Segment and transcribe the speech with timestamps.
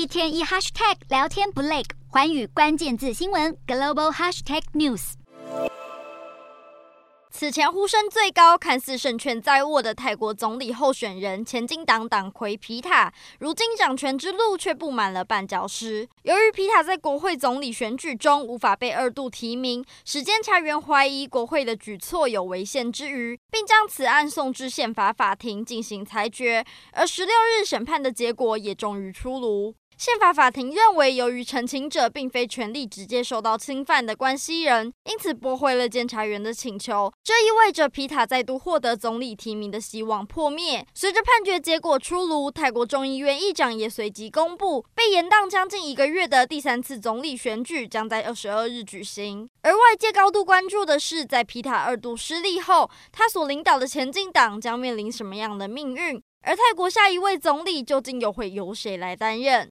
[0.00, 5.12] 一天一 hashtag 聊天不累，寰宇关键字新闻 global hashtag news。
[7.30, 16.08] 此前呼声最高、看似胜券在握的泰国总理候选人前进党党魁皮塔，如今掌权之路却布满了绊脚石。
[16.22, 26.64] 由于皮塔在国会总理选举中无法被二度提名，使监察员怀疑国会的举措有违宪之余，并将此案送至宪法法庭进行裁决。
[26.92, 29.74] 而十六日审判的结果也终于出炉。
[30.00, 37.12] 宪法法庭认为，由于澄清者并非权力直接受到侵犯的关系人，因此驳回了监察员的请求。
[37.22, 40.86] 这意味着皮塔再度获得总理提名的希望破灭。
[40.94, 49.46] 随着判决结果出炉，泰国众议院议长也随即公布，被延宕将近一个月的第三次总理选举将在二十二日举行。
[49.60, 56.22] 而外界高度关注的是，在皮塔二度失利后，他所领导的前进党将面临什么样的命运？
[56.42, 59.68] 而泰国下一位总理究竟又会由谁来担任？